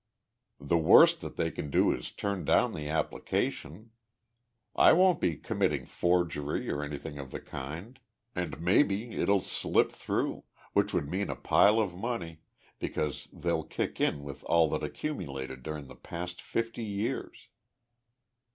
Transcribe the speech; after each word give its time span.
The 0.59 0.79
worst 0.79 1.21
that 1.21 1.35
they 1.35 1.51
can 1.51 1.69
do 1.69 1.91
is 1.93 2.09
to 2.09 2.15
turn 2.15 2.43
down 2.43 2.73
the 2.73 2.89
application. 2.89 3.91
I 4.75 4.93
won't 4.93 5.21
be 5.21 5.35
committing 5.35 5.85
forgery 5.85 6.71
or 6.71 6.81
anything 6.83 7.19
of 7.19 7.29
the 7.29 7.39
kind. 7.39 7.99
And 8.35 8.59
maybe 8.59 9.13
it'll 9.15 9.41
slip 9.41 9.91
through 9.91 10.43
which 10.73 10.91
would 10.91 11.07
mean 11.07 11.29
a 11.29 11.35
pile 11.35 11.79
of 11.79 11.93
money, 11.93 12.41
because 12.79 13.27
they'll 13.31 13.61
kick 13.61 14.01
in 14.01 14.23
with 14.23 14.43
all 14.45 14.67
that 14.71 14.81
accumulated 14.81 15.61
during 15.61 15.85
the 15.85 15.95
past 15.95 16.41
fifty 16.41 16.83
years." 16.83 17.49